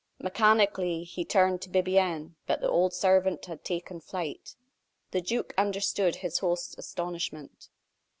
Mechanically, 0.19 1.03
he 1.03 1.23
turned 1.23 1.61
to 1.61 1.69
Bibiaine, 1.69 2.33
but 2.47 2.59
the 2.59 2.67
old 2.67 2.91
servant 2.91 3.45
had 3.45 3.63
taken 3.63 3.99
flight. 3.99 4.55
The 5.11 5.21
duke 5.21 5.53
understood 5.59 6.15
his 6.15 6.39
host's 6.39 6.75
astonishment. 6.75 7.69